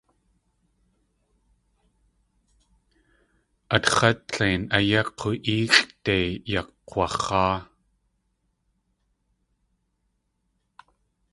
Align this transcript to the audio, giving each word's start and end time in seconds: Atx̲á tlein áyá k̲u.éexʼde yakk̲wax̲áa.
Atx̲á 3.75 4.09
tlein 4.29 4.61
áyá 4.77 5.01
k̲u.éexʼde 5.19 6.17
yakk̲wax̲áa. 6.51 7.55